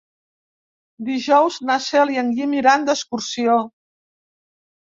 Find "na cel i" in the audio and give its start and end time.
1.71-2.19